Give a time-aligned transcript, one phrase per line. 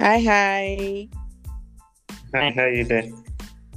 [0.00, 1.08] Hi, hi.
[2.34, 3.22] Hi, how are you doing?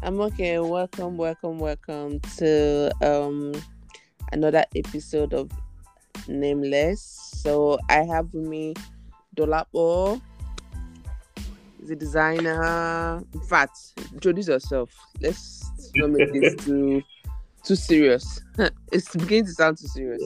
[0.02, 0.58] I'm okay.
[0.60, 3.52] Welcome, welcome, welcome to um
[4.32, 5.52] another episode of
[6.30, 7.02] Nameless.
[7.44, 8.74] So I have with me
[9.36, 10.21] Dolapo.
[11.89, 13.21] A designer.
[13.34, 13.78] In fact,
[14.14, 14.96] introduce yourself.
[15.20, 17.04] Let's not make this too
[17.66, 18.39] too serious.
[18.94, 20.24] it's beginning to sound too serious.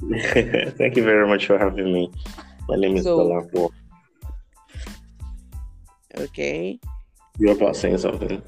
[0.76, 2.10] Thank you very much for having me.
[2.68, 3.70] My name is So- Dolapo.
[6.18, 6.78] Okay.
[7.38, 8.42] You're about saying something.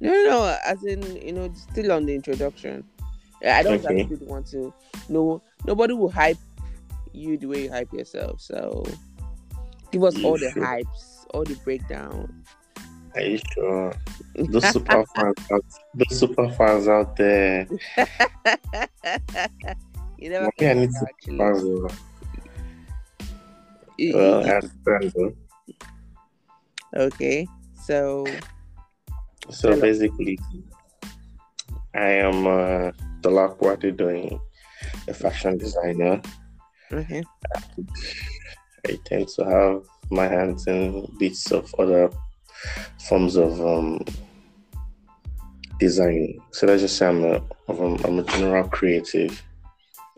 [0.00, 0.58] No, no, no.
[0.64, 2.84] As in, you know, still on the introduction.
[3.40, 4.00] Yeah, I don't Okay.
[4.02, 4.72] actually want to.
[5.08, 6.38] No, nobody will hype
[7.12, 8.40] you the way you hype yourself.
[8.40, 8.84] So,
[9.90, 10.62] give us all the Sure.
[10.62, 12.44] hypes, all the breakdown.
[13.14, 13.92] Are you sure?
[14.36, 17.66] Those super fans out, those super fans out there.
[20.18, 21.38] you never Maybe I need to actually.
[21.38, 21.62] fans.
[21.64, 21.94] uh,
[24.14, 25.12] Well, I understand.
[25.14, 25.32] though.
[26.96, 28.24] Okay, so
[29.50, 29.80] So Hello.
[29.80, 30.38] basically,
[31.94, 34.40] I am uh, Dolapo doing
[35.08, 36.22] a fashion designer.
[36.92, 37.22] okay,
[38.86, 42.10] I tend to have my hands in bits of other
[43.08, 44.04] forms of um,
[45.78, 46.38] design.
[46.52, 49.42] So let's just say I'm a, of a, I'm a general creative.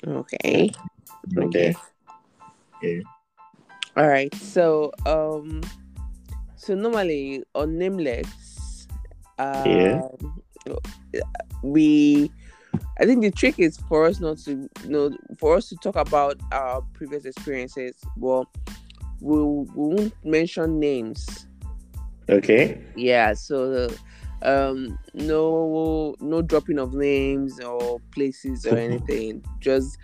[0.07, 0.71] okay,
[1.39, 1.75] Okay.
[2.77, 3.03] okay.
[3.97, 4.35] All right.
[4.35, 5.63] So, um,
[6.65, 8.89] so normally on Nameless,
[9.39, 10.01] um, Yeah.
[11.63, 12.31] we,
[12.99, 15.97] I think the trick is for us not to, you know, for us to talk
[15.97, 17.95] about our previous experiences.
[18.17, 18.51] Well,
[19.21, 21.47] we, we won't mention names.
[22.31, 22.81] Okay.
[22.97, 23.35] Yeah.
[23.35, 23.91] So,
[24.41, 29.45] um, no, no dropping of names or places or anything.
[29.61, 29.99] Just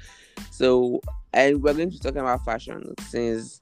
[0.51, 1.01] so,
[1.33, 3.61] and we're going to be talking about fashion since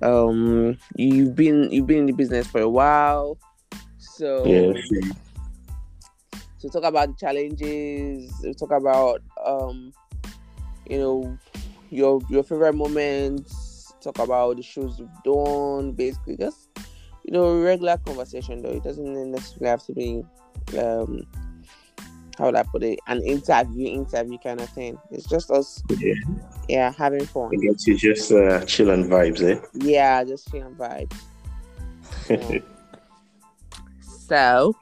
[0.00, 3.38] um you've been you've been in the business for a while
[3.98, 4.72] so Yeah.
[6.60, 9.92] to talk about the challenges talk about um
[10.88, 11.38] you know
[11.90, 16.70] your your favorite moments talk about the shows you've done basically just
[17.24, 20.22] you know regular conversation though it doesn't necessarily have to be
[20.78, 21.20] um
[22.38, 26.14] how would i put it an interview interview kind of thing it's just us Yeah.
[26.68, 29.60] yeah having fun I get you just uh, chill and vibes, eh?
[29.74, 31.14] yeah just feeling vibes
[32.30, 32.58] Yeah.
[34.28, 34.74] so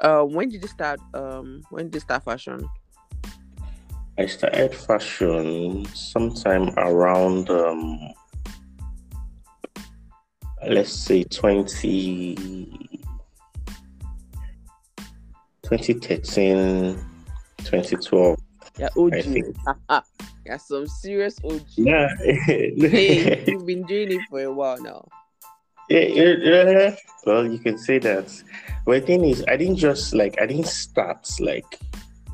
[0.00, 2.68] uh when did you start um when did you start fashion
[4.18, 7.98] I started fashion sometime around um
[10.68, 13.01] let's say 20
[15.78, 16.98] 2013
[17.64, 18.36] 2012
[18.78, 19.56] yeah og I think.
[19.66, 20.02] Ah, ah.
[20.46, 22.08] yeah some serious og yeah
[22.94, 25.08] hey you've been doing it for a while now
[25.88, 26.96] Yeah, yeah, yeah.
[27.26, 28.32] Well, you can say that.
[28.86, 31.78] But the thing is, I didn't just like I didn't start like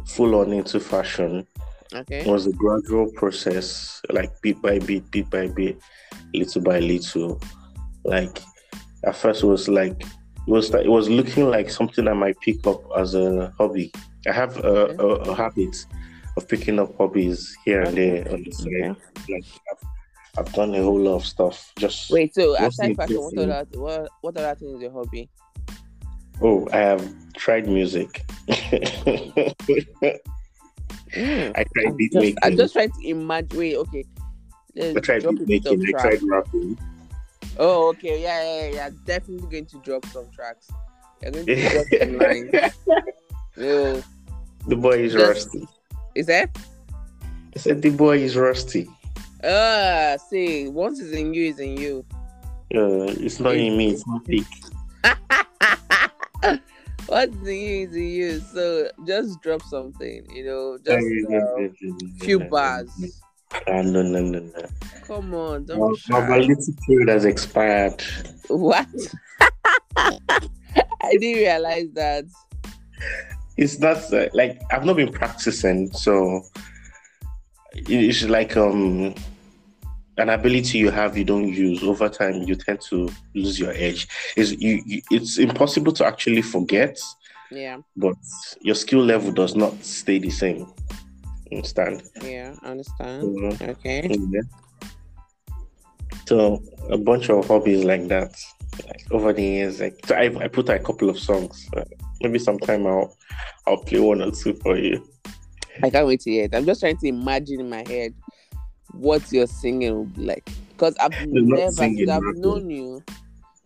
[0.06, 1.46] full on into fashion.
[1.94, 5.78] okay It was a gradual process, like bit by bit, bit by bit,
[6.34, 7.40] little by little.
[8.04, 8.40] Like
[9.04, 10.04] at first, it was like
[10.48, 13.92] it was it was looking like something I might pick up as a hobby.
[14.26, 15.84] I have a, a, a habit
[16.38, 18.96] of picking up hobbies here and there on the side.
[19.18, 19.34] Okay.
[19.34, 19.88] Like I've,
[20.38, 21.70] I've done a whole lot of stuff.
[21.76, 25.28] Just wait so aside fashion what other what, what other thing is your hobby
[26.40, 28.24] Oh, I have tried music.
[31.16, 32.36] Mm, I tried I'm beat just, making.
[32.42, 34.04] I'm just trying to imagine wait okay
[34.76, 35.96] Let's I tried beat a bit of making.
[35.96, 36.78] I tried rapping.
[37.58, 40.68] Oh okay yeah yeah yeah, definitely going to drop some tracks
[41.22, 42.74] you're going to drop some lines
[43.56, 44.02] no
[44.66, 45.68] the boy is Just- rusty.
[46.14, 46.56] is that
[47.56, 48.88] I said the boy is rusty.
[49.42, 52.04] Ah, see, once it's in you, it's in you.
[52.74, 53.90] Uh, it's not in me.
[53.92, 54.44] It's not big.
[57.06, 58.40] What's in you is in you.
[58.40, 62.90] So just drop something, you know, just a few bars.
[63.52, 64.68] Ah, no, no, no, no.
[65.06, 65.80] Come on, don't
[66.10, 68.02] My, my validity period has expired.
[68.48, 68.86] What?
[69.96, 72.24] I didn't realize that.
[73.56, 76.42] It's not uh, like I've not been practicing, so
[77.74, 79.14] it's like um
[80.18, 82.42] an ability you have you don't use over time.
[82.42, 84.08] You tend to lose your edge.
[84.36, 85.02] Is you, you?
[85.10, 86.98] It's impossible to actually forget,
[87.50, 88.16] Yeah, but
[88.60, 90.66] your skill level does not stay the same.
[91.50, 92.02] Understand?
[92.22, 93.22] yeah, I understand.
[93.36, 93.68] Mhm.
[93.70, 94.08] Okay.
[94.30, 94.40] Yeah.
[96.26, 98.36] So a bunch of hobbies like that,
[98.86, 101.68] like over the years, like so I, I put a couple of songs.
[102.20, 103.16] Maybe sometime I'll
[103.66, 105.02] I'll play one or two for you.
[105.82, 106.54] I can't wait to hear it.
[106.54, 108.12] I'm just trying to imagine in my head
[108.92, 110.48] what your singing will be like.
[110.72, 112.40] Because I've not never, singing, I've rapping.
[112.40, 113.02] known you,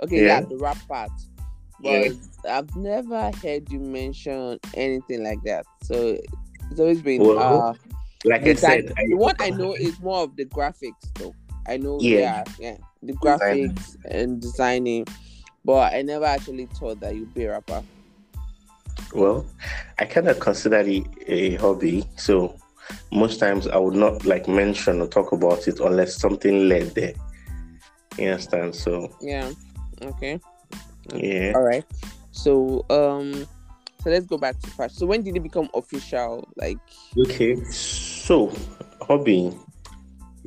[0.02, 0.40] Okay, Yeah.
[0.40, 1.10] yeah, the rap part.
[1.80, 2.12] But Yeah.
[2.58, 5.64] I've never heard you mention anything like that.
[5.82, 6.18] So
[6.72, 7.74] it's always been Well, uh
[8.24, 11.34] Like I said, I, one I know is more of the graphics though.
[11.68, 12.18] I know Yeah.
[12.18, 12.76] yeah, yeah.
[13.02, 13.70] The Designing.
[13.72, 15.06] graphics and designing.
[15.64, 17.82] But I never actually thought that you'd be a rapper.
[19.14, 19.44] well,
[19.98, 22.04] I kind of consider it a hobby.
[22.16, 22.56] So
[23.12, 27.14] most times I would not like mention or talk about it unless something led there.
[28.18, 28.74] You understand?
[28.74, 29.50] So Yeah.
[30.02, 30.40] Okay.
[31.14, 31.52] yeah.
[31.54, 31.84] All right.
[32.32, 33.46] So um
[34.02, 34.96] so let's go back to fashion.
[34.96, 36.48] So when did it become official?
[36.56, 36.78] Like
[37.18, 37.62] Okay.
[37.64, 38.52] So
[39.02, 39.52] hobby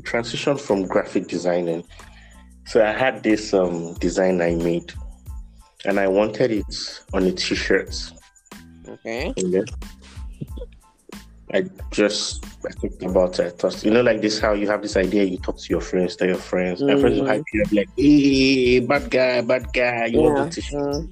[0.03, 1.83] transition from graphic designing.
[2.65, 4.93] So I had this um design I made
[5.85, 6.75] and I wanted it
[7.13, 7.95] on a t-shirt.
[8.87, 9.33] okay.
[9.37, 9.63] Okay.
[11.53, 13.45] I just I think about it.
[13.45, 15.81] I thought, you know, like this how you have this idea, you talk to your
[15.81, 17.27] friends, tell your friends, my friends will Mhm.
[17.27, 20.73] hype you up like, hey, bad guy, bad guy, you Yeah, want the t-shirt.
[20.73, 21.07] mm.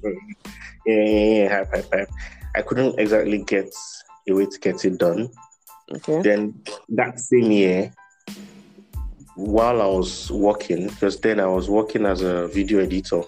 [0.86, 2.08] Yeah, yeah, yeah, hype, hype, hype.
[2.56, 3.74] I couldn't exactly get
[4.28, 5.30] a way to get it done.
[5.92, 6.22] Okay.
[6.22, 6.54] Then
[6.90, 7.92] that same year,
[9.34, 13.22] while I was working, because then I was working as a video editor,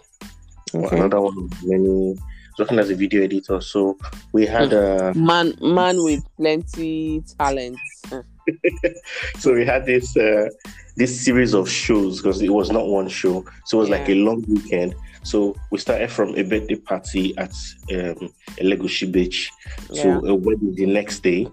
[0.74, 0.96] Okay.
[0.96, 2.16] another one of many
[2.58, 3.60] working as a video editor.
[3.60, 3.98] So
[4.32, 4.76] we had hmm.
[4.76, 7.78] a Man man with plenty talent.
[8.06, 8.20] Hmm.
[9.38, 10.48] So we had this uh,
[10.96, 14.14] this series of shows because it was not one show, so it was like a
[14.14, 14.94] long weekend.
[15.22, 17.50] So we started from a birthday party at
[17.92, 19.50] um, Elegushi Beach,
[19.90, 20.02] Yeah.
[20.02, 21.48] so a wedding the next day.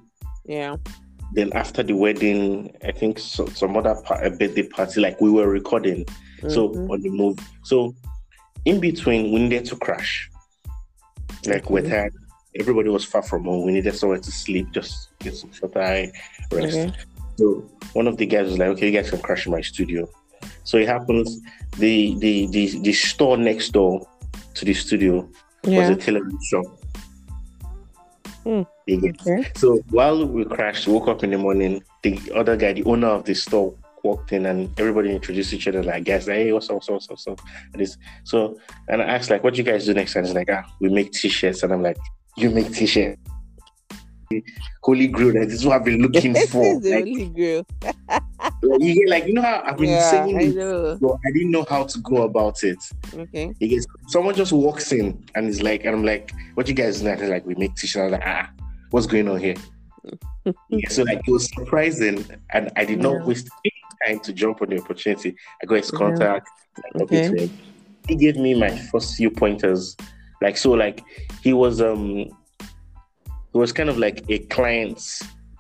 [0.46, 0.78] Yeah.
[1.34, 5.32] Then after the wedding, I think so, some other part, a birthday party, like we
[5.32, 6.06] were recording.
[6.48, 6.90] So Mhm.
[6.92, 7.38] on the move.
[7.64, 7.96] So
[8.66, 10.30] in between, we needed to crash.
[11.48, 12.14] Like we're tired.
[12.60, 13.66] Everybody was far from home.
[13.66, 16.12] We needed somewhere to sleep, just get some shut eye,
[16.52, 16.78] rest.
[16.78, 16.94] Okay.
[17.38, 20.08] So one of the guys was like, "Okay, you guys can crash in my studio."
[20.64, 21.42] So it happens.
[21.78, 24.08] The the the, the store next door
[24.54, 25.28] to the studio
[25.64, 26.66] was a television shop.
[28.46, 29.52] You Okay.
[29.56, 33.24] So while we crashed, woke up in the morning, the other guy, the owner of
[33.24, 33.74] the store,
[34.04, 37.10] walked in and everybody introduced each other like guys, like, hey, what's up, what's up,
[37.10, 37.42] what's up?
[37.74, 38.60] And so
[38.90, 40.90] and I asked like what do you guys do next And He's like, ah, we
[40.90, 41.64] make t-shirts.
[41.64, 41.98] And I'm like,
[42.38, 43.20] you make t-shirts.
[44.84, 46.80] Holy grail, like, this is what I've been looking for.
[46.80, 47.66] the Like, only girl.
[48.64, 50.98] like, you get like you know how I've been Yeah, saying I know.
[51.00, 52.78] but I didn't know how to go about it.
[53.14, 53.54] Okay.
[53.60, 57.02] He gets someone just walks in and is like, and I'm like, what you guys
[57.02, 57.08] do?
[57.16, 58.02] Like, we make t-shirts.
[58.02, 58.50] I was like, ah,
[58.90, 59.56] what's going on here?
[60.70, 63.26] yeah, so like it was surprising, and I did not Yeah.
[63.26, 65.36] waste any time to jump on the opportunity.
[65.62, 66.50] I got his contact.
[66.98, 67.50] Talked Okay.
[68.08, 69.96] He gave me my first few pointers.
[70.44, 71.02] Like so, like
[71.42, 72.06] he was um
[73.54, 75.00] he was kind of like a client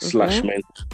[0.02, 0.48] slash Mhm.
[0.48, 0.86] mentor.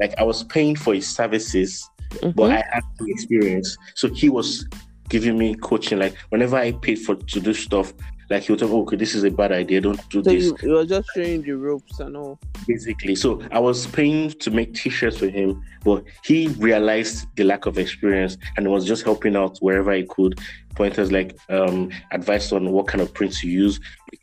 [0.00, 1.88] Like I was paying for his services,
[2.20, 2.52] but Mhm.
[2.52, 3.76] I had the experience.
[3.96, 4.66] So he was
[5.08, 5.98] giving me coaching.
[5.98, 7.92] Like whenever I paid for to do stuff,
[8.32, 9.80] like he would tell me, okay, this is a bad idea.
[9.80, 12.38] Don't do So this you, you were just showing the ropes and all.
[12.66, 13.14] basically.
[13.14, 17.76] So I was paying to make t-shirts for him, but he realized the lack of
[17.78, 20.40] experience and was just helping out wherever he could.
[20.74, 23.78] Pointers like um, advice on what kind of prints to use,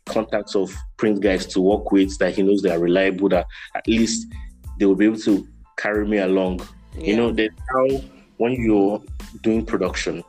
[0.06, 3.46] contacts of print guys to work with that he knows they are reliable, that
[3.76, 4.26] at least
[4.78, 6.66] they will be able to carry me along.
[6.98, 8.02] You know, that how
[8.38, 9.00] when you're
[9.42, 10.24] doing production,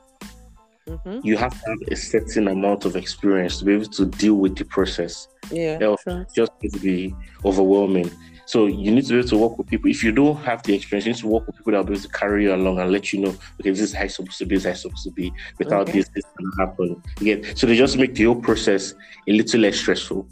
[0.87, 4.33] hmm you have to have a certain amount of experience to be able to deal
[4.33, 5.27] with the process.
[5.51, 5.77] Yeah.
[5.79, 6.25] Sure.
[6.35, 8.09] Just to be overwhelming.
[8.45, 9.89] So you need to be able to work with people.
[9.89, 11.93] If you don't have the experience, you need to work with people that will be
[11.93, 14.39] able to carry you along and let you know, okay, this is how it's supposed
[14.39, 15.31] to be, this is how it's supposed to be.
[15.59, 15.99] Without Okay.
[15.99, 17.01] this, this can happen.
[17.17, 18.93] Get so they just make the whole process
[19.27, 20.27] a little less stressful.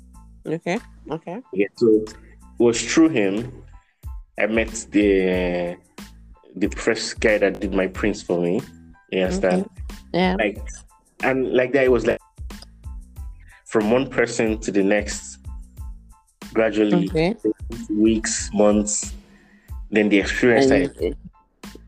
[0.48, 0.80] Okay.
[1.12, 1.42] Okay.
[1.54, 1.68] Yeah.
[1.76, 2.16] So it
[2.58, 3.64] was through him
[4.40, 5.78] I met the
[6.56, 8.62] the first guy that did my prints for me.
[9.12, 9.70] You understand?
[10.14, 10.36] Yeah.
[10.40, 10.60] Like
[11.24, 12.20] and like that it was like
[13.66, 15.38] from one person to the next
[16.54, 17.36] gradually Okay.
[17.90, 19.14] weeks, months,
[19.92, 21.18] then the experience And, started.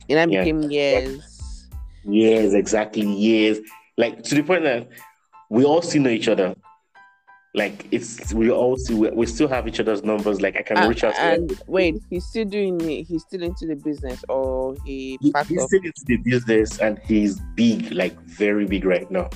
[0.09, 0.43] and I Yeah.
[0.43, 1.67] became years.
[2.03, 3.59] years, exactly years.
[3.97, 4.89] Like to the point that
[5.49, 6.55] we all still know each other.
[7.53, 10.39] Like it's we all see we, we still have each other's numbers.
[10.39, 13.03] Like I can And, reach out to and wait, he's still doing it.
[13.03, 15.67] He's still into the business, or he He- he's up.
[15.67, 19.29] still into the business and he's big, like very big right now.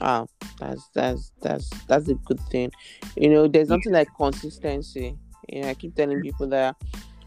[0.00, 0.26] Oh,
[0.58, 2.72] that's that's that's that's a good thing.
[3.16, 5.16] You know, there's nothing like consistency.
[5.48, 6.74] You know, I keep telling people that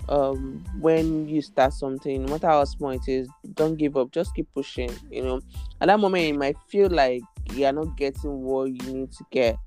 [0.09, 4.11] um when you start something, no matter how small it is, don't give up.
[4.11, 4.91] Just keep pushing.
[5.09, 5.41] You know,
[5.79, 7.21] at that moment you might feel like
[7.53, 9.57] you are not getting what you need to get,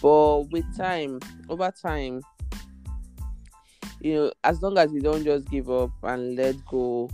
[0.00, 2.20] but with time, over time,
[4.00, 7.10] you know, as long as you don't just give up and let go,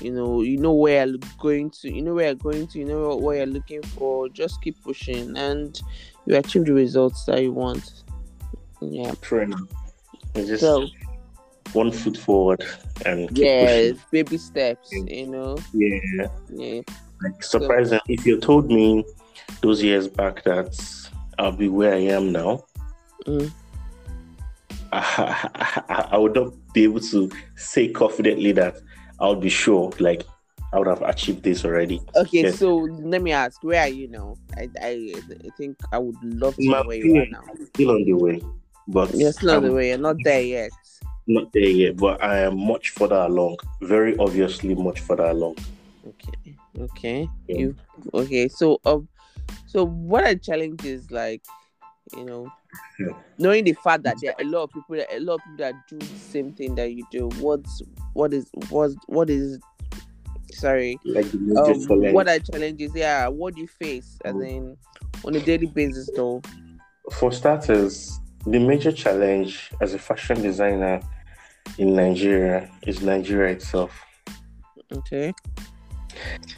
[0.00, 2.84] you know you know where you're going to you know where you're going to you
[2.84, 5.80] know what you're looking for just keep pushing and
[6.26, 8.04] you achieve the results that you want
[8.80, 9.60] yeah enough.
[10.34, 10.86] Just so
[11.72, 12.64] one foot forward
[13.06, 14.00] and keep yes pushing.
[14.10, 16.26] baby steps you know Yeah.
[16.50, 16.80] yeah
[17.22, 18.00] Like surprising.
[18.08, 19.04] If you told me
[19.60, 20.74] those years back that
[21.42, 22.64] I'll be where I am now,
[23.26, 23.52] Mm.
[24.92, 25.48] I,
[25.88, 28.78] I, I would not be able to say confidently that
[29.20, 30.24] I would be sure, like
[30.72, 32.00] I would have achieved this already.
[32.16, 32.58] okay Yes.
[32.58, 35.12] so let me ask where are you now i i,
[35.44, 38.14] I think i would love to know where you are now I'm still on the
[38.14, 38.40] way,
[38.88, 40.72] but you're still on the way you're not there yet
[41.26, 41.96] not there yet.
[41.96, 43.58] But I am much further along.
[43.80, 45.56] Very obviously, much further along.
[46.06, 46.56] Okay.
[46.78, 47.28] Okay.
[47.46, 47.56] Yeah.
[47.56, 47.76] You
[48.12, 48.48] okay?
[48.48, 49.08] So um,
[49.66, 51.42] so what I challenge is like,
[52.16, 52.52] you know,
[53.38, 55.56] knowing the fact that there are a lot of people, that a lot of people
[55.58, 57.28] that do the same thing that you do.
[57.40, 57.82] What's
[58.14, 59.58] what is what what is
[60.52, 60.98] sorry?
[61.04, 63.28] Like Um, what I challenge is yeah.
[63.28, 64.18] What do you face?
[64.24, 64.48] As Mm.
[64.48, 64.76] in
[65.24, 66.42] on a daily basis, though.
[67.12, 71.00] For starters, the major challenge as a fashion designer
[71.78, 73.92] in Nigeria is Nigeria itself.
[74.92, 75.32] Okay.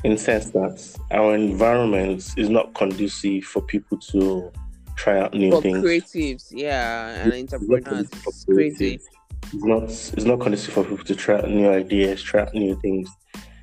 [0.05, 4.53] In the sense that our environment is not conducive for people to
[4.97, 5.85] try out new For things.
[5.85, 9.01] creatives, yeah, and It's entrepreneurs, conducive for it's crazy.
[9.43, 12.79] It's not it's not conducive for people to try out new ideas, try out new
[12.81, 13.09] things.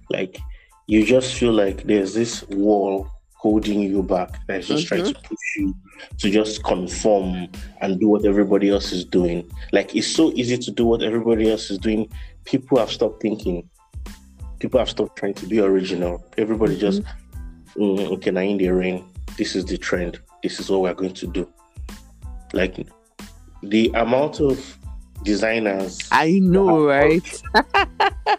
[0.09, 0.39] Like
[0.87, 5.27] you just feel like there's this wall holding you back that's just trying to mm-hmm.
[5.27, 5.75] push you
[6.19, 7.47] to just conform
[7.81, 9.49] and do what everybody else is doing.
[9.71, 12.07] Like it's so easy to do what everybody else is doing.
[12.45, 13.67] People have stopped thinking.
[14.61, 16.23] People have stopped trying to be original.
[16.37, 17.01] Everybody just
[17.75, 19.05] mm, okay now in the rain.
[19.37, 20.19] This is the trend.
[20.43, 21.49] This is what we're going to do.
[22.53, 22.87] Like
[23.63, 24.77] the amount of
[25.23, 27.41] designers I know, right?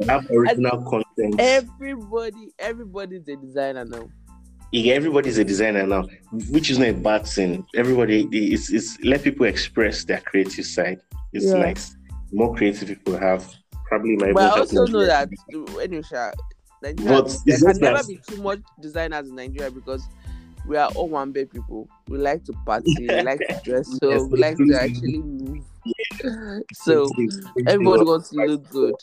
[0.09, 1.41] have original content.
[1.41, 4.09] Everybody, everybody's a designer now.
[4.73, 6.05] yeah, everybody's a designer now,
[6.51, 7.65] which is not a bad thing.
[7.75, 11.01] Everybody is is let people express their creative side.
[11.33, 11.59] It's Yeah.
[11.67, 11.97] nice.
[12.33, 13.45] More creative people have
[13.93, 15.29] probably my But I also know that
[15.83, 16.33] anyway,
[16.83, 20.03] Nigeria, But there can never be too much designers in Nigeria because
[20.67, 21.89] we are all one big people.
[22.09, 25.65] We like to party, we like to dress, so Yes, we like to actually move.
[26.73, 27.11] So
[27.67, 28.95] everybody wants to look good.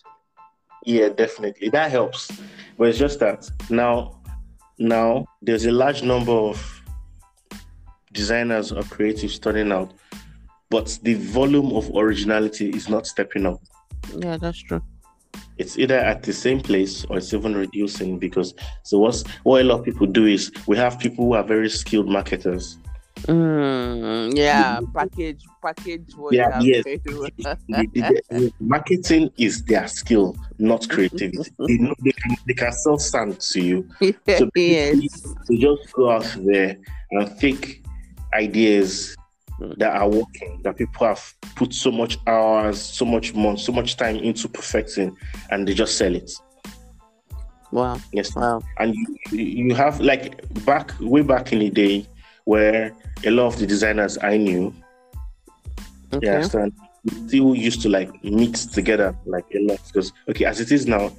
[0.86, 1.70] Yeah, definitely.
[1.70, 2.32] That helps.
[2.78, 4.20] But it's just that now
[4.80, 6.82] now there's a large number of
[8.12, 9.94] designers or creatives starting out,
[10.70, 13.62] but the volume of originality is not stepping up.
[14.18, 14.82] Yeah, that's true.
[15.58, 19.64] It's either at the same place or it's even reducing because so what's what a
[19.66, 22.78] lot of people do is we have people who are very skilled marketers.
[23.24, 26.16] Mm, yeah, package, package.
[26.16, 28.52] What Yeah, you yes.
[28.62, 31.52] marketing is their skill, not creativity.
[31.68, 33.90] they know they can they can sell sand to you.
[34.00, 35.22] So yes.
[35.48, 36.78] to just go out there
[37.12, 37.84] and fake
[38.34, 39.18] ideas
[39.78, 43.98] that are working, that people have put so much hours, so much money, so much
[43.98, 45.16] time into perfecting,
[45.52, 46.32] and they just sell it.
[47.72, 48.00] Wow.
[48.12, 48.62] Yes, Wow.
[48.80, 52.08] and you, you have like back way back in the day
[52.46, 52.94] where
[53.26, 54.74] a lot of the designers I knew,
[56.12, 56.26] Okay.
[56.26, 56.74] yeah, understand,
[57.28, 61.12] still used to like mix together like a lot because okay, as it is now,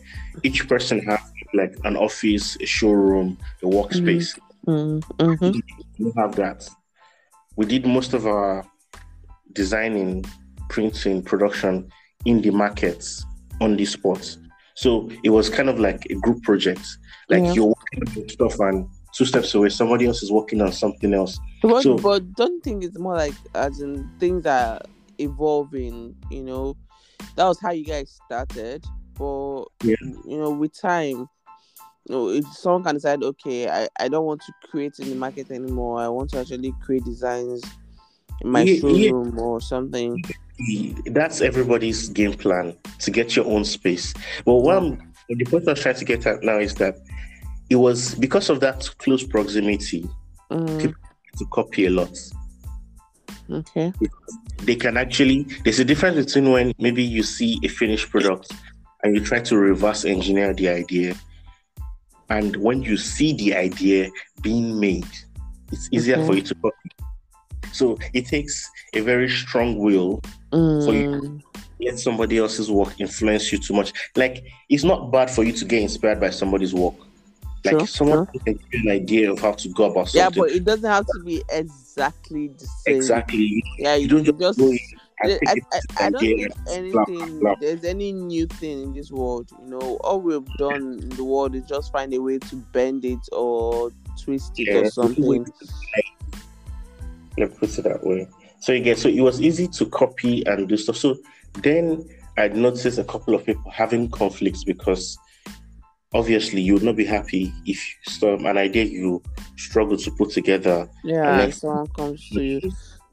[0.42, 1.20] each person has
[1.54, 4.36] like an office, a showroom, a workspace.
[4.66, 5.54] Mm, mhm.
[5.98, 6.68] We don't have that.
[7.60, 8.64] We did most of our
[9.52, 10.24] designing,
[10.70, 11.90] printing, production
[12.24, 13.22] in the markets
[13.60, 14.34] on the spot.
[14.76, 16.80] So it was kind of like a group project.
[17.28, 17.52] Like Yeah.
[17.52, 21.38] you're working on stuff and two steps away, somebody else is working on something else.
[21.60, 24.80] But, So- but don't think it's more like as in things are
[25.18, 26.78] evolving, you know.
[27.36, 28.86] That was how you guys started.
[29.18, 29.96] But Yeah.
[30.26, 31.28] you know, with time,
[32.10, 35.50] know, if someone can decide, okay, I, I don't want to create in the market
[35.50, 37.62] anymore, I want to actually create designs
[38.42, 39.10] in my Yeah, yeah.
[39.10, 40.22] showroom or something.
[41.06, 44.12] That's everybody's game plan to get your own space.
[44.44, 46.96] But what I'm, the point I was trying to get at now is that
[47.70, 50.06] it was because of that close proximity
[50.50, 50.92] Mm,
[51.38, 52.10] to copy a lot.
[53.50, 53.92] okay.
[54.62, 58.52] they can actually there's a difference between when maybe you see a finished product
[59.04, 61.14] and you try to reverse engineer the idea
[62.30, 64.10] and when you see the idea
[64.40, 65.06] being made
[65.72, 66.90] it's easier for you to copy
[67.72, 70.20] so it takes a very strong will
[70.52, 71.08] For you.
[71.08, 71.42] Mm,
[71.80, 73.92] let somebody else's work influence you too much.
[74.16, 76.94] Like it's not bad for you to get inspired by somebody's work.
[77.64, 80.42] Like Sure, someone can give you an idea of how to go about yeah, something.
[80.42, 82.96] Yeah, but it doesn't have to be exactly the same.
[82.96, 83.62] exactly.
[83.78, 87.54] Yeah, you you, don't just just I, I, I, I don't think anything blah, blah.
[87.60, 89.50] there's any new thing in this world.
[89.60, 93.04] You know, all we've done in the world is just find a way to bend
[93.04, 93.90] it or
[94.22, 95.46] twist it yeah, or something.
[97.36, 98.28] Let's put it that way.
[98.60, 100.96] So again, so it was easy to copy and do stuff.
[100.96, 101.16] So
[101.62, 102.08] then
[102.38, 105.18] I noticed a couple of people having conflicts because
[106.12, 109.22] obviously you would not be happy if some an idea you
[109.56, 110.88] struggle to put together.
[111.04, 112.60] Yeah, and someone comes to you,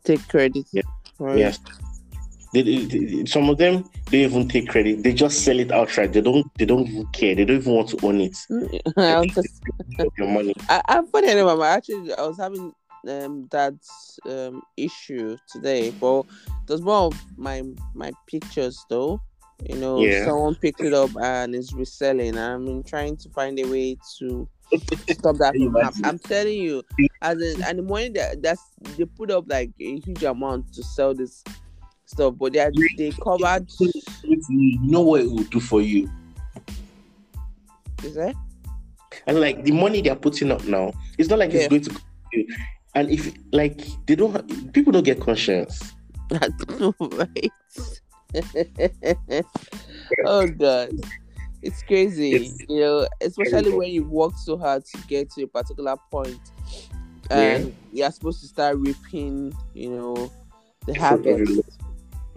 [0.04, 0.66] take credit.
[0.72, 0.84] Yeah.
[1.20, 1.38] Right.
[1.38, 1.60] Yes.
[2.54, 5.04] They, they, some of them they even take credit.
[5.04, 6.14] They just sell it outright.
[6.14, 6.46] They don't.
[6.58, 7.36] They don't even care.
[7.36, 8.38] They don't even want to own it.
[10.18, 10.54] your money.
[10.70, 11.62] I, I'm funny enough.
[11.62, 12.74] Actually, I was having
[13.08, 13.76] um, that
[14.26, 16.26] um, issue today, but
[16.68, 17.64] was more of my
[17.94, 19.22] my pictures though.
[19.68, 20.26] You know, yeah.
[20.26, 22.38] someone picked it up and is reselling.
[22.38, 24.48] I'm trying to find a way to
[25.10, 26.06] stop that from happening.
[26.06, 26.84] I'm telling you,
[27.22, 28.62] as in, and the money that that's
[28.98, 31.44] they put up like a huge amount to sell this
[32.08, 33.68] stuff, but they are, they covered.
[34.50, 36.10] You know what it will do for you?
[38.04, 38.36] Is that?
[39.28, 41.68] And like the money they are putting up now, it's not like yeah.
[41.72, 41.98] it's going
[42.34, 42.48] to.
[42.96, 45.94] And if like they don't, people don't get conscience.
[46.32, 47.52] right.
[50.26, 50.90] oh god
[51.62, 55.48] it's crazy it's, you know especially when you work so hard to get to a
[55.48, 56.40] particular point
[57.30, 57.72] and yeah.
[57.94, 60.30] you're supposed to start reaping you know
[60.86, 61.80] the harvest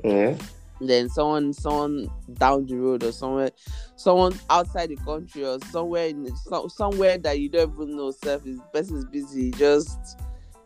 [0.04, 0.36] yeah
[0.82, 3.50] then someone someone down the road or somewhere
[3.96, 6.34] someone outside the country or somewhere in
[6.68, 10.18] somewhere that you don't even know self is person is busy just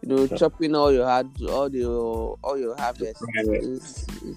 [0.04, 3.24] you know, chopping all your hard, all your all your harvest.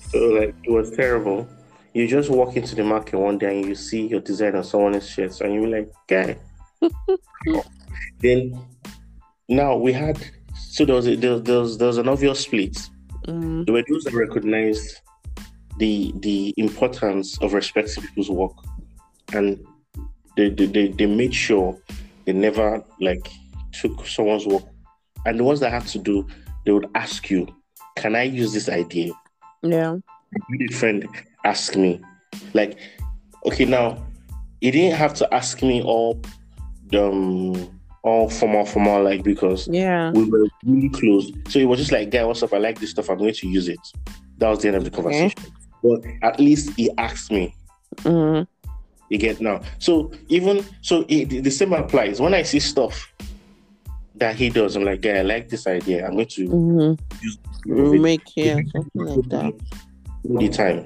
[0.09, 1.47] So like it was terrible.
[1.93, 5.09] You just walk into the market one day and you see your design on someone's
[5.09, 6.37] shirts, and you're like, "Guy."
[8.19, 8.57] then
[9.49, 10.17] now we had
[10.55, 12.77] so there was a, there, there, was, there was an obvious split.
[13.27, 13.65] Mm.
[13.65, 15.01] There were those that recognized
[15.77, 18.55] the the importance of respecting people's work,
[19.34, 19.63] and
[20.36, 21.78] they they, they, they made sure
[22.25, 23.30] they never like
[23.73, 24.63] took someone's work
[25.28, 26.25] and the ones that had to do,
[26.65, 27.47] they would ask you,
[27.97, 29.12] "Can I use this idea?"
[29.62, 29.97] Yeah.
[30.62, 31.08] A friend
[31.43, 31.99] asked me,
[32.54, 32.78] like,
[33.45, 34.06] okay, now
[34.62, 36.21] he didn't have to ask me all
[36.88, 41.32] the um, all formal, formal, like because yeah, we were really close.
[41.49, 42.53] So it was just like, guy, what's up?
[42.53, 43.10] I like this stuff.
[43.10, 43.80] I'm going to use it.
[44.38, 45.34] That was the end of the conversation.
[45.84, 46.19] Okay.
[46.21, 47.56] But at least he asked me.
[47.97, 48.43] Mm-hmm.
[49.10, 49.62] You get now.
[49.80, 52.19] So even so, it, the same applies.
[52.19, 53.12] When I see stuff
[54.19, 54.75] that he does.
[54.75, 56.06] I'm like, yeah, I like this idea.
[56.06, 57.23] I'm going to mm-hmm.
[57.23, 59.53] use make here something like that.
[60.30, 60.86] All The time.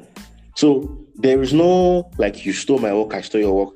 [0.55, 3.75] So there is no like you stole my work, I stole your work.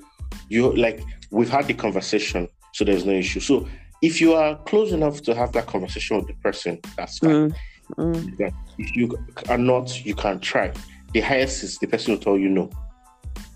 [0.49, 3.39] You like we've had the conversation, so there's no issue.
[3.39, 3.67] So
[4.05, 7.55] if you are close enough to have that conversation with the person, that's fine.
[7.97, 8.47] Mm-hmm.
[8.77, 9.17] If you
[9.49, 10.71] are not, you can try.
[11.13, 12.69] The highest is the person will tell you no.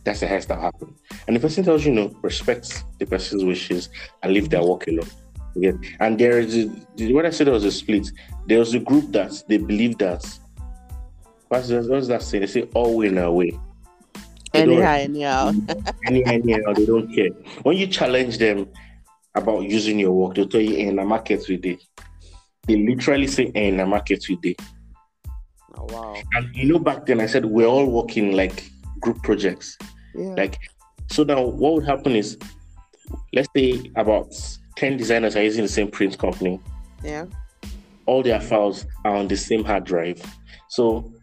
[0.04, 0.96] That's the highest that happened.
[1.28, 3.90] And the person tells you no, respect the person's wishes
[4.24, 5.10] and leave their work alone.
[5.56, 5.74] Yeah.
[6.00, 8.10] And there is a, when I said there was a split,
[8.48, 10.26] there was a group that they believe that
[11.50, 12.42] what's, what's that saying?
[12.42, 13.60] They say all win away.
[14.54, 15.52] Anyhow, anyhow.
[16.08, 17.30] anyhow, anyhow, they don't care.
[17.62, 18.68] When you challenge them
[19.36, 21.82] about using your work, they'll tell you eh, in a market with it.
[22.68, 24.62] They literally say eh, in a market with it.
[25.78, 26.16] Oh wow.
[26.34, 29.78] And you know back then I said we're all working like group projects.
[30.16, 30.34] Yeah.
[30.34, 30.58] Like
[31.10, 32.38] so now what would happen is
[33.34, 34.34] let's say about
[34.76, 36.60] 10 designers are using the same print company.
[37.04, 37.26] Yeah.
[38.06, 40.22] All their files are on the same hard drive.
[40.70, 41.14] So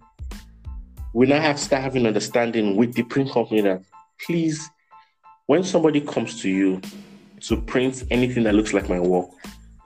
[1.12, 3.83] we now have to start having understanding with the print company that
[4.25, 4.69] please,
[5.47, 6.81] when somebody comes to you
[7.40, 9.29] to print anything that looks like my work,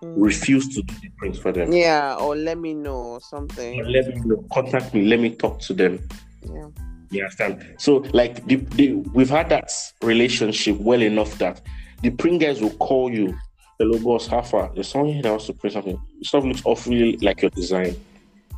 [0.02, 0.14] mm.
[0.16, 1.72] refuse to do the print for them.
[1.72, 3.80] Yeah, or let me know or something.
[3.80, 4.44] Or let me know.
[4.52, 5.06] Contact me.
[5.06, 6.06] Let me talk to them.
[6.42, 6.68] Yeah.
[7.10, 7.74] You understand?
[7.78, 9.70] So, like, the, the, we've had that
[10.02, 11.60] relationship well enough that
[12.02, 13.36] the print guys will call you
[13.80, 14.70] hello boss, how far?
[14.74, 15.98] There's someone here that wants to print something.
[16.22, 17.96] Stuff looks awfully like your design.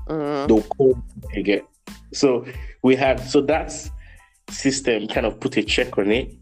[0.08, 0.48] Mm.
[0.48, 1.00] They'll call
[1.34, 1.62] again.
[2.12, 2.44] So
[2.82, 3.72] we had so that
[4.50, 6.34] system kind of put a check on it.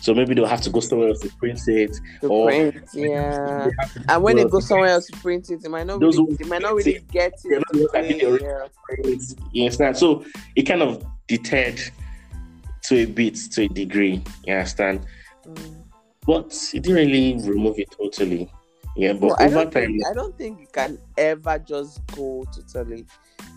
[0.00, 1.98] So maybe they'll have to go somewhere else to print it.
[2.20, 3.68] To or print, yeah.
[4.08, 6.62] And when they go somewhere else to print it, they might not really, they might
[6.62, 8.40] not really get it.
[8.42, 9.16] Yeah.
[9.52, 9.96] You understand?
[9.96, 10.24] So
[10.56, 11.80] it kind of deterred
[12.84, 14.22] to a bit, to a degree.
[14.44, 15.06] You understand?
[15.46, 15.84] Mm
[16.26, 18.50] but it didn't really remove it totally.
[18.96, 23.06] Yeah, but over I time, think, I don't think you can ever just go totally.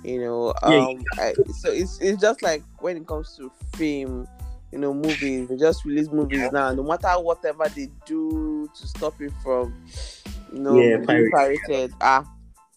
[0.04, 0.74] You know, um,
[1.18, 4.28] yeah, I, so it's it's just like when it comes to film,
[4.72, 5.50] you know, movies.
[5.50, 6.50] They just release movies yeah.
[6.52, 6.74] now.
[6.74, 9.84] No matter whatever they do to stop it from,
[10.52, 11.94] you know, yeah, being pirated.
[12.02, 12.26] Ah,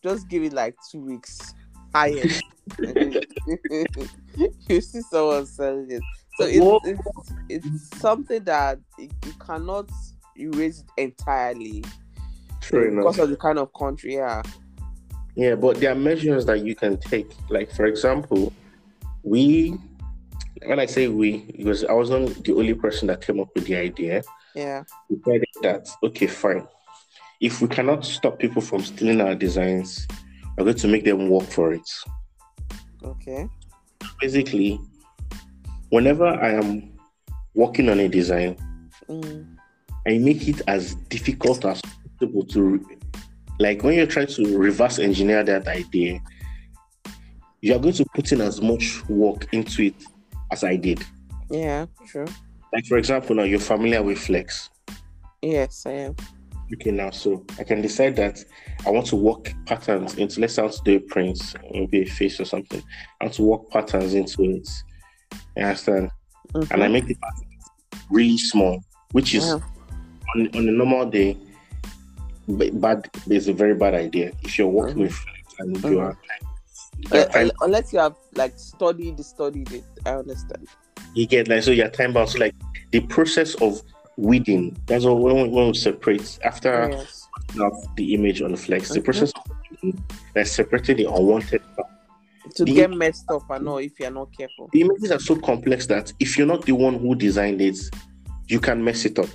[0.03, 1.55] just give it like two weeks.
[1.95, 2.43] highest.
[2.79, 6.03] you see someone selling it.
[6.37, 6.99] So it's,
[7.49, 9.91] it's, it's something that you cannot
[10.39, 11.85] erase it entirely
[12.61, 13.05] True enough.
[13.05, 14.15] because of the kind of country.
[14.15, 14.43] Yeah.
[15.35, 17.31] Yeah, but there are measures that you can take.
[17.49, 18.53] Like, for example,
[19.23, 19.77] we,
[20.67, 23.77] when I say we, because I wasn't the only person that came up with the
[23.77, 24.23] idea,
[24.55, 24.85] Yeah.
[25.09, 26.67] we decided that, okay, fine.
[27.41, 30.07] If we cannot stop people from stealing our designs,
[30.57, 31.89] we're going to make them work for it.
[33.03, 33.49] Okay.
[34.21, 34.79] Basically,
[35.89, 36.93] whenever I am
[37.55, 38.57] working on a design,
[39.09, 39.57] Mm.
[40.07, 41.83] I make it as difficult as
[42.21, 42.87] possible to
[43.59, 46.21] like when you're trying to reverse engineer that idea,
[47.61, 49.95] you are going to put in as much work into it
[50.51, 51.03] as I did.
[51.51, 51.87] Yeah.
[52.07, 52.27] True.
[52.73, 54.71] Like for example, now you're familiar with Flex.
[55.43, 56.17] Yes, I am.
[56.73, 58.39] Okay, now so I can decide that
[58.87, 61.41] I want to work patterns into let's say I want to do a print,
[61.73, 62.81] maybe a face or something.
[63.21, 64.69] I want to work patterns into it.
[65.57, 66.11] You understand?
[66.55, 67.65] And I make the patterns
[68.11, 68.81] really small,
[69.13, 69.59] which is Yeah.
[70.37, 71.37] on, on a normal day,
[72.47, 74.31] ba- bad is a very bad idea.
[74.43, 75.03] If you're working Mhm.
[75.03, 76.03] with friends and you Mhm.
[76.05, 76.19] are,
[77.13, 80.69] Uh, unless you have like studied studied it, I understand.
[81.15, 82.39] you get like so you're time bound.
[82.39, 82.55] Like
[82.93, 83.83] the process of
[84.17, 87.29] weeding, that's all when we, when we separate after yes.
[87.97, 89.05] the image on the flex, the Mhm.
[89.05, 89.43] process of
[89.83, 91.89] weeding, that's separating the unwanted part.
[92.57, 94.69] To the- get messed up, I know if you're not careful.
[94.73, 97.79] The images are so complex that if you're not the one who designed it,
[98.49, 99.29] you can mess it up.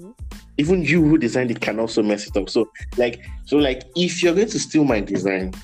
[0.00, 0.14] Mhm.
[0.58, 2.48] even you who designed it can also mess it up.
[2.50, 5.54] So like so like if you're going to steal my design,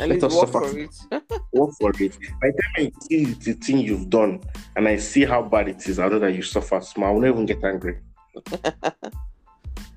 [0.00, 0.60] At Let us suffer.
[0.60, 0.90] for it.
[1.52, 2.18] work for it.
[2.40, 4.40] By the time I see the thing you've done
[4.76, 7.26] and I see how bad it is, I know that you suffer small, I won't
[7.26, 7.98] even get angry.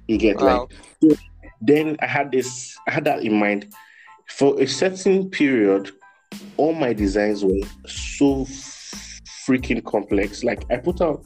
[0.08, 0.68] You get wow.
[1.02, 1.20] like
[1.62, 3.74] then I had this I had that in mind.
[4.28, 5.92] For a certain period,
[6.58, 8.46] all my designs were so
[9.48, 10.44] freaking complex.
[10.44, 11.24] Like I put out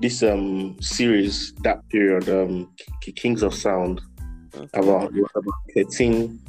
[0.00, 2.74] this um series that period, um
[3.14, 4.00] Kings of Sound,
[4.74, 6.40] about about 13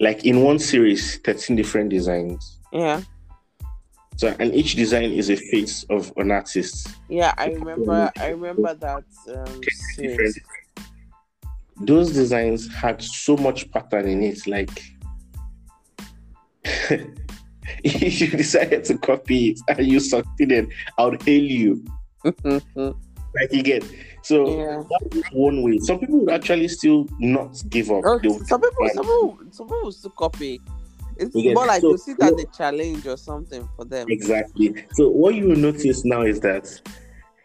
[0.00, 3.00] like in one series 13 different designs Yeah.
[4.16, 8.10] so and each design is a face of an artist Yeah, I remember.
[8.18, 9.60] I remember that um,
[9.94, 10.38] series.
[11.80, 14.70] those designs had so much pattern in it like
[17.84, 21.84] if you decided to copy it and you succeeded i would hail you
[22.24, 23.84] like you get
[24.28, 24.82] so yeah.
[25.32, 29.38] one way some people would actually still not give up would some people, some people,
[29.50, 30.60] some people still copy.
[31.16, 34.06] It's more like so- you see that the challenge or something for them.
[34.10, 34.84] Exactly.
[34.92, 36.68] So what you will notice now is that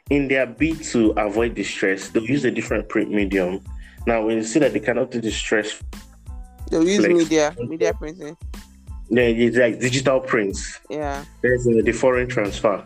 [0.09, 3.61] in their bid to avoid distress, they'll use a different print medium.
[4.05, 5.81] Now when you see that they cannot do distress,
[6.69, 8.35] They'll use media, media printing.
[9.09, 10.79] then it's like digital prints.
[10.89, 11.23] Yeah.
[11.41, 12.83] There's uh, the foreign transfer.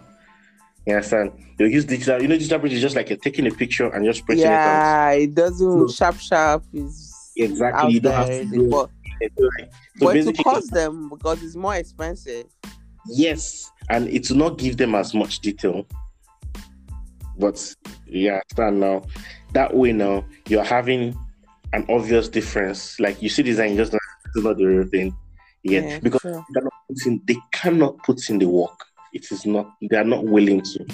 [0.87, 1.33] You understand?
[1.57, 2.21] They'll use digital.
[2.21, 4.51] You know, digital print is just like you're taking a picture and just printing it
[4.51, 5.11] out.
[5.11, 8.89] Yeah, it doesn't So- sharp sharp is Exactly, you don't have to do but,
[9.21, 9.31] it.
[9.37, 12.45] So, like, so but it cost them because it's more expensive.
[13.09, 15.85] yes, and it will not give them as much detail.
[17.37, 17.75] But
[18.07, 19.03] yeah, stand now.
[19.53, 21.15] That way now you're having
[21.73, 22.97] an obvious difference.
[22.99, 23.93] Like you see design, just
[24.37, 25.15] not the real thing.
[25.63, 26.73] Yeah, Yeah, because they cannot,
[27.05, 28.86] in, they cannot put in the work.
[29.17, 29.73] It is not.
[29.81, 30.85] They are not willing to.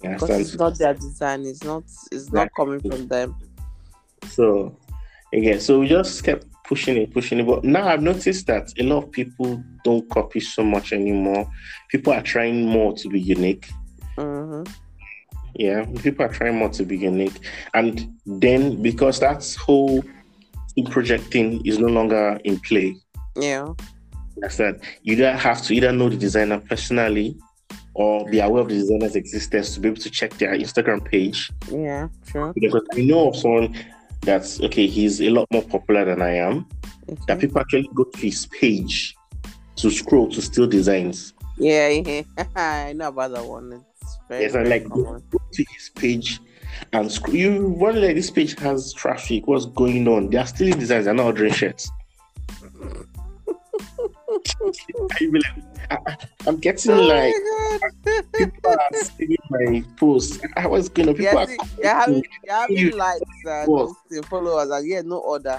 [0.00, 1.44] Because it's not their design.
[1.44, 1.82] It's not.
[2.10, 3.36] It's not coming from them.
[4.28, 4.74] So
[5.34, 7.46] again, so we just kept pushing it, pushing it.
[7.46, 11.46] But now I've noticed that a lot of people don't copy so much anymore.
[11.90, 13.68] People are trying more to be unique.
[14.16, 14.62] hmm
[15.54, 17.40] Yeah, people are trying more to be unique.
[17.74, 20.02] And then because that's whole
[20.90, 22.96] projecting is no longer in play.
[23.36, 23.74] Yeah.
[24.40, 27.36] That you either have to either know the designer personally
[27.94, 31.50] or be aware of the designer's existence to be able to check their Instagram page.
[31.70, 32.08] Yeah.
[32.30, 32.52] sure.
[32.54, 33.76] Because I know of someone
[34.22, 36.66] that's okay, he's a lot more popular than I am.
[37.26, 39.16] That people actually go to his page
[39.76, 41.32] to scroll to steal designs.
[41.56, 42.22] Yeah, yeah.
[42.54, 43.84] I know about that one.
[44.02, 45.22] It's very, Yes, very like common.
[45.30, 46.40] go to his page
[46.92, 47.34] and scroll.
[47.36, 49.46] You wonder like this page has traffic.
[49.48, 50.30] What's going on?
[50.30, 51.06] They are stealing designs.
[51.06, 51.90] They're not ordering shirts.
[54.62, 56.16] I be like, I,
[56.48, 57.34] am getting Oh like
[58.36, 60.38] people are stealing my posts.
[60.56, 61.48] I was to people Yeah, are
[61.82, 63.96] you're having, you're having likes and What?
[64.28, 65.58] followers, and yeah, no order.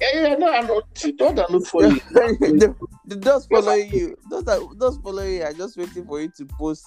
[0.00, 0.84] yeah, yeah, no, I'm not.
[1.16, 2.00] Don't look for you.
[2.10, 2.74] the,
[3.06, 6.44] the, those following you, those are those following you are just waiting for you to
[6.58, 6.86] post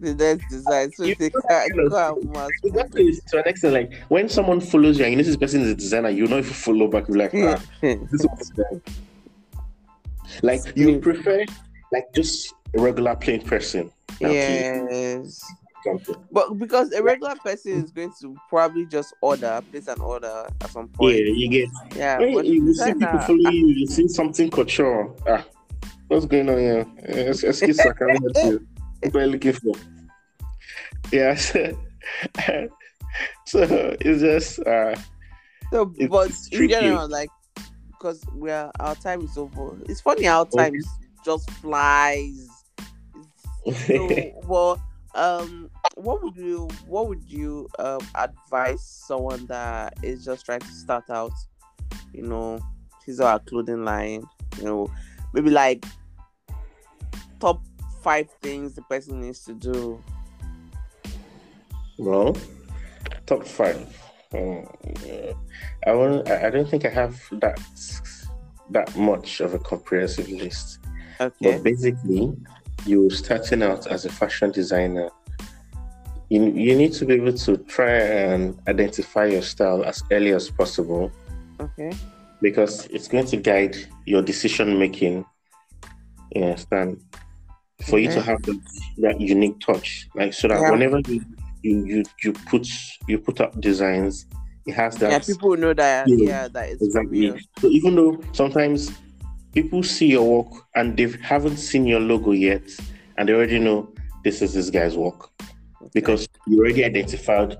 [0.00, 2.92] the next design, so You they can go and mass That
[3.28, 5.74] to an extent like when someone follows you and you know this person is a
[5.74, 8.80] designer, you know if you follow back, you're like, ah, this there.
[10.42, 11.44] Like you prefer
[11.92, 13.90] like just a regular plain person.
[14.20, 15.40] Yes.
[16.32, 20.70] But because a regular person is going to probably just order, place an order at
[20.70, 21.14] some point.
[21.16, 21.68] Yeah, you get.
[21.94, 22.18] Yeah.
[22.18, 25.14] But you see people follow you, you see something couture.
[25.28, 25.44] Ah,
[26.08, 26.86] what's going on here?
[27.04, 28.66] Eh, es- Excuse me, I can't help you.
[29.04, 29.74] What are you looking for?
[31.12, 31.36] Yeah.
[33.46, 33.62] So,
[34.00, 34.94] it's just uh
[35.72, 36.74] So, It's but in tricky.
[36.74, 37.30] general, like,
[38.06, 39.76] because we are our time is over.
[39.88, 40.74] It's funny how time
[41.24, 42.48] just flies.
[43.86, 44.80] So, well,
[45.16, 50.68] um, what would you what would you um advise someone that is just trying to
[50.68, 51.32] start out?
[52.12, 52.60] You know,
[53.04, 54.22] his or her clothing line.
[54.58, 54.90] You know,
[55.32, 55.84] maybe like
[57.40, 57.60] top
[58.02, 60.02] five things the person needs to do.
[61.98, 62.36] well,
[63.26, 64.05] top five.
[64.36, 64.66] Um.
[65.86, 66.28] I want.
[66.28, 67.58] I don't think I have that
[68.70, 70.80] that much of a comprehensive list.
[71.20, 71.52] Okay.
[71.52, 72.32] But basically,
[72.84, 75.10] you're starting out as a fashion designer.
[76.28, 80.50] You, you need to be able to try and identify your style as early as
[80.50, 81.12] possible
[81.60, 81.92] Okay.
[82.42, 85.24] because it's going to guide your decision making.
[86.34, 87.00] You understand?
[87.88, 88.60] For you to have that,
[88.98, 90.70] that unique touch, like so that Yeah.
[90.72, 91.24] whenever you,
[91.66, 92.68] you you you put
[93.08, 94.26] you put up designs,
[94.66, 96.08] it has that yeah, people know that.
[96.08, 97.18] Yeah, Yeah, that from Exactly.
[97.18, 97.38] you.
[97.60, 98.90] So even though sometimes
[99.52, 102.62] people see your work and they haven't seen your logo yet,
[103.16, 103.88] and they already know
[104.24, 105.30] this is this guy's work
[105.94, 107.56] because you already identified,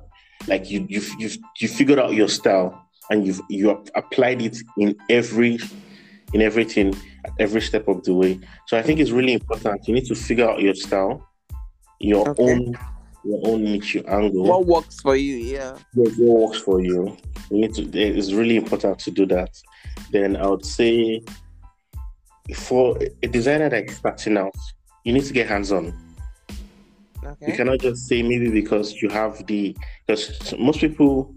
[0.46, 4.94] like you you've you've you figured out your style and you've you applied it in
[5.08, 5.58] every
[6.32, 8.38] in everything at every step of the way.
[8.66, 9.86] So I think it's really important.
[9.86, 11.26] You need to figure out your style,
[12.00, 12.42] your Okay.
[12.42, 12.74] own
[13.26, 15.36] your own niche, your angle what works for you?
[15.36, 15.76] Yeah.
[15.94, 17.16] what what works for you.
[17.50, 17.82] You need to.
[17.82, 19.50] It's really important to do that.
[20.10, 21.22] Then I would say,
[22.54, 24.54] for a designer that is starting out,
[25.04, 25.94] you need to get hands on.
[27.46, 31.34] You cannot just say maybe because you have the because most people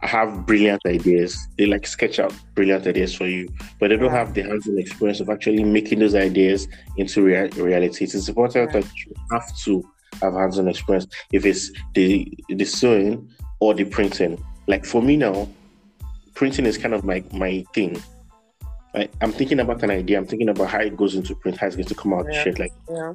[0.00, 1.48] have brilliant ideas.
[1.56, 3.48] They like sketch out brilliant ideas for you,
[3.80, 8.04] but they don't have the hands-on experience of actually making those ideas into rea- reality.
[8.04, 9.82] It's important that you have to
[10.22, 11.06] have hands-on experience.
[11.32, 15.48] If it's the the sewing or the printing, like for me now,
[16.34, 18.00] printing is kind of my my thing.
[18.94, 20.18] I, I'm thinking about an idea.
[20.18, 22.26] I'm thinking about how it goes into print, how it's going to come out.
[22.30, 22.44] Yeah.
[22.44, 23.12] Shit, like Yeah.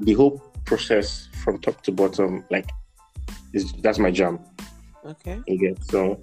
[0.00, 2.68] the whole process from top to bottom, like,
[3.52, 4.40] is that's my jam.
[5.06, 5.40] Okay.
[5.46, 6.18] Get so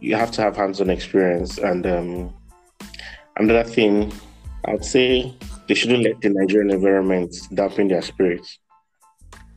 [0.00, 2.34] you have to have hands-on experience, and um,
[3.36, 4.12] another thing,
[4.66, 5.34] I'd say
[5.66, 8.58] they shouldn't let the Nigerian environment dampen their spirits.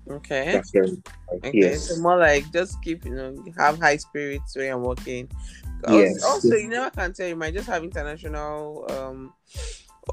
[0.10, 0.52] Okay.
[0.54, 1.02] That's very
[1.34, 1.52] Okay.
[1.54, 5.30] yes, So more like just keep you know have high spirits when you're working.
[5.90, 6.24] Yes.
[6.24, 7.28] Also, you never can tell.
[7.28, 9.34] You might just have international um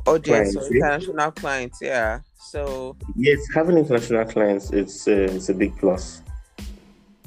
[0.06, 0.94] audience Clients, or yeah.
[0.94, 1.78] international clients.
[1.80, 2.20] Yeah.
[2.38, 6.22] So yes, having international clients, it's uh, it's a big plus.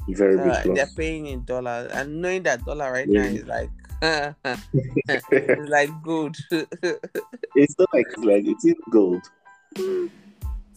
[0.08, 3.22] Very uh, big they're paying in dollars, and knowing that dollar right Yeah.
[3.22, 3.70] now is like
[5.08, 6.36] it's like good.
[6.50, 9.22] it's not like it's like it's in gold.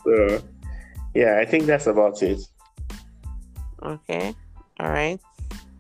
[0.03, 0.41] So
[1.13, 2.39] yeah, I think that's about it.
[3.83, 4.35] Okay.
[4.79, 5.19] All right.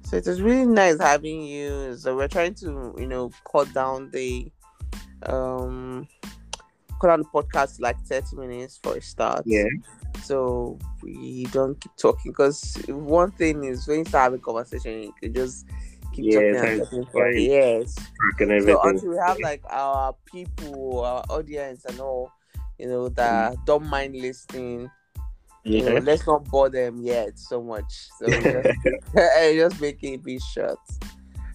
[0.03, 1.95] So it was really nice having you.
[1.97, 4.51] So we're trying to, you know, cut down the
[5.27, 6.07] um
[6.99, 9.43] cut down the podcast like 30 minutes for a start.
[9.45, 9.63] Yeah.
[10.23, 15.13] So we don't keep talking because one thing is when you start having conversation, you
[15.21, 15.65] can just
[16.13, 16.89] keep Yeah, talking and thanks.
[16.89, 17.95] talking for years.
[17.95, 18.79] So everything.
[18.83, 22.31] until we have like our people, our audience and all,
[22.77, 24.89] you know, that don't mind listening
[25.63, 25.99] yeah.
[26.01, 28.07] let's not bore them yet so much.
[28.19, 28.69] So just,
[29.15, 30.77] just make it be short.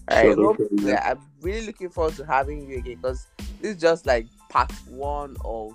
[0.09, 0.87] All right, Sure, no hope, problem.
[0.87, 3.27] yeah, I'm really looking forward to having you again because
[3.61, 5.73] this is just like part one of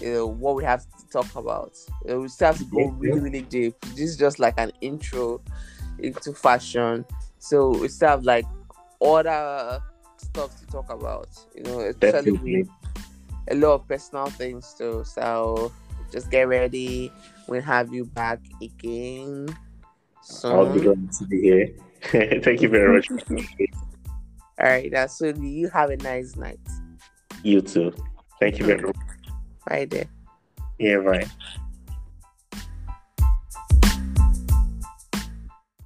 [0.00, 1.72] you know what we have to talk about.
[2.04, 3.80] You know, we still have to go really, really deep.
[3.96, 5.40] This is just like an intro
[5.98, 7.04] into fashion.
[7.38, 8.44] So we still have like
[9.00, 9.80] other
[10.18, 11.28] stuff to talk about.
[11.54, 12.62] You know, especially Definitely.
[12.62, 12.68] with
[13.50, 15.02] a lot of personal things too.
[15.04, 15.72] So
[16.10, 17.12] just get ready.
[17.46, 19.48] We'll have you back again
[20.22, 21.68] So I'll be glad to be here.
[22.42, 23.08] Thank you very much.
[24.60, 26.60] All right, that's so you have a nice night.
[27.42, 27.92] You too.
[28.40, 28.96] Thank you very much.
[29.66, 30.06] Bye there.
[30.78, 31.26] Yeah, bye.